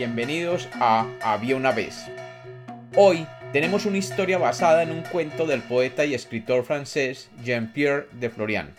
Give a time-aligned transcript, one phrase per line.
[0.00, 2.06] bienvenidos a Había una vez.
[2.96, 8.30] Hoy tenemos una historia basada en un cuento del poeta y escritor francés Jean-Pierre de
[8.30, 8.74] Florian.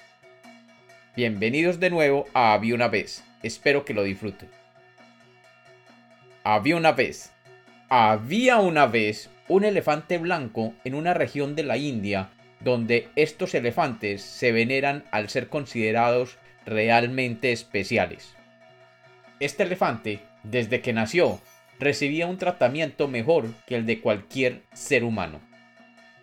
[1.15, 4.49] Bienvenidos de nuevo a Había una vez, espero que lo disfruten.
[6.43, 7.31] Había una vez.
[7.87, 12.29] Había una vez un elefante blanco en una región de la India
[12.61, 18.33] donde estos elefantes se veneran al ser considerados realmente especiales.
[19.39, 21.39] Este elefante, desde que nació,
[21.79, 25.41] recibía un tratamiento mejor que el de cualquier ser humano.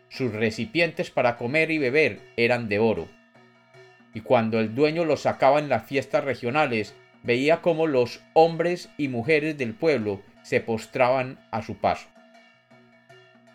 [0.08, 3.08] Sus recipientes para comer y beber eran de oro.
[4.14, 9.08] Y cuando el dueño los sacaba en las fiestas regionales, veía cómo los hombres y
[9.08, 12.08] mujeres del pueblo se postraban a su paso.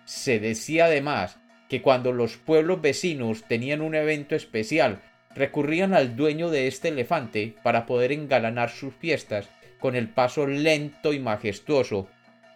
[0.05, 4.99] Se decía además que cuando los pueblos vecinos tenían un evento especial,
[5.33, 9.49] recurrían al dueño de este elefante para poder engalanar sus fiestas
[9.83, 12.07] con el paso lento y majestuoso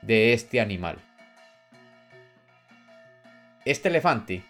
[0.01, 0.97] de este animal.
[3.65, 4.43] Este elefante,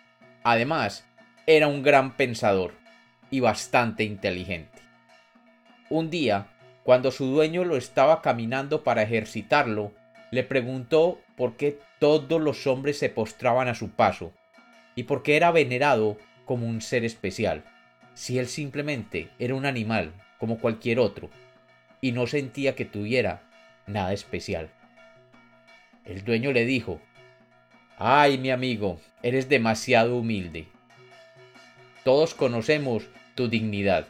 [0.44, 1.04] además,
[1.48, 2.76] era un gran pensador
[3.32, 4.78] y bastante inteligente.
[5.90, 6.50] Un día,
[6.84, 9.92] cuando su dueño lo estaba caminando para ejercitarlo,
[10.30, 14.34] le preguntó por qué todos los hombres se postraban a su paso
[14.94, 17.64] y por qué era venerado como un ser especial,
[18.14, 21.32] si él simplemente era un animal como cualquier otro
[22.02, 23.42] y no sentía que tuviera
[23.86, 24.70] nada especial.
[26.06, 27.02] El dueño le dijo,
[27.98, 30.68] Ay, mi amigo, eres demasiado humilde.
[32.04, 34.08] Todos conocemos tu dignidad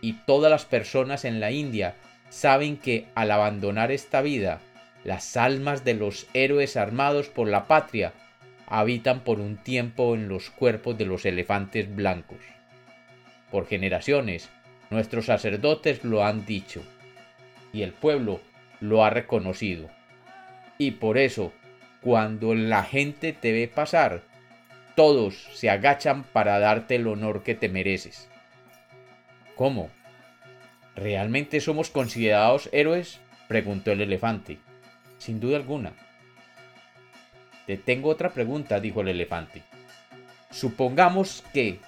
[0.00, 1.94] y todas las personas en la India
[2.30, 4.60] saben que al abandonar esta vida
[5.04, 8.12] las almas de los héroes armados por la patria
[8.66, 12.40] habitan por un tiempo en los cuerpos de los elefantes blancos.
[13.50, 14.48] Por generaciones,
[14.90, 16.82] nuestros sacerdotes lo han dicho,
[17.72, 18.40] y el pueblo
[18.80, 19.90] lo ha reconocido.
[20.78, 21.52] Y por eso,
[22.00, 24.22] cuando la gente te ve pasar,
[24.94, 28.28] todos se agachan para darte el honor que te mereces.
[29.54, 29.90] ¿Cómo?
[30.94, 33.20] ¿Realmente somos considerados héroes?
[33.48, 34.58] preguntó el elefante.
[35.18, 35.92] Sin duda alguna.
[37.66, 39.62] Te tengo otra pregunta, dijo el elefante.
[40.50, 41.80] Supongamos que,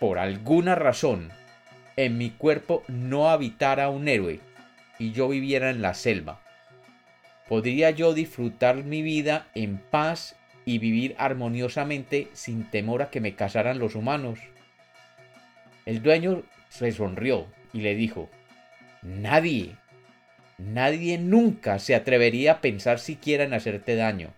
[0.00, 1.30] por alguna razón,
[1.96, 4.40] en mi cuerpo no habitara un héroe
[4.98, 6.40] y yo viviera en la selva.
[7.48, 13.34] ¿Podría yo disfrutar mi vida en paz y vivir armoniosamente sin temor a que me
[13.34, 14.38] casaran los humanos?
[15.84, 18.28] El dueño se sonrió y le dijo,
[19.02, 19.76] Nadie,
[20.58, 24.32] Nadie nunca se atrevería a pensar siquiera en hacerte daño,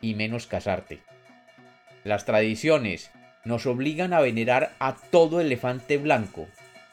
[0.00, 1.00] y menos casarte.
[2.04, 3.10] Las tradiciones
[3.44, 6.48] nos obligan a venerar a todo elefante blanco,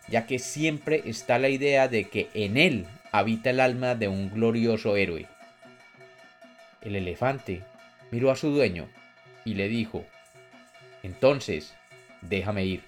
[0.08, 4.30] ya que siempre está la idea de que en él habita el alma de un
[4.30, 5.28] glorioso héroe.
[6.82, 7.64] El elefante
[8.12, 8.88] miró a su dueño
[9.44, 10.06] y le dijo,
[11.04, 11.74] entonces,
[12.22, 12.84] déjame ir,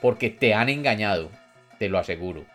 [0.00, 1.30] porque te han engañado,
[1.78, 2.46] te lo aseguro.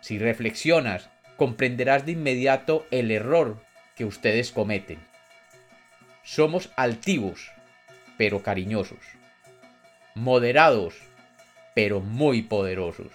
[0.00, 3.62] Si reflexionas comprenderás de inmediato el error
[3.94, 4.98] que ustedes cometen.
[6.22, 7.50] Somos altivos,
[8.16, 8.98] pero cariñosos.
[10.14, 11.07] Moderados,
[11.78, 13.12] pero muy poderosos.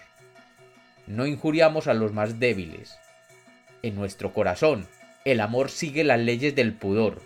[1.05, 2.97] No injuriamos a los más débiles.
[3.81, 4.87] En nuestro corazón,
[5.25, 7.21] el amor sigue las leyes del pudor.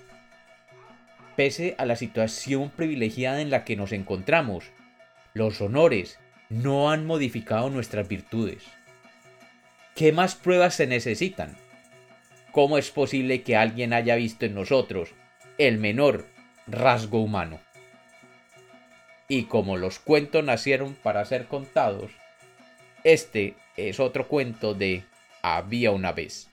[1.36, 4.72] Pese a la situación privilegiada en la que nos encontramos,
[5.36, 6.18] los honores
[6.50, 8.64] no han modificado nuestras virtudes.
[9.94, 11.56] ¿Qué más pruebas se necesitan?
[12.52, 15.12] ¿Cómo es posible que alguien haya visto en nosotros
[15.60, 16.26] el menor
[16.66, 17.60] rasgo humano?
[19.28, 22.12] Y como los cuentos nacieron para ser contados,
[23.04, 25.04] este es otro cuento de
[25.42, 26.50] Había una vez.